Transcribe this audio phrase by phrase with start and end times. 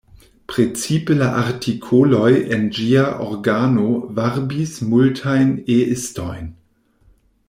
[0.51, 3.85] Precipe la artikoloj en ĝia organo
[4.21, 6.53] varbis multajn E-istojn.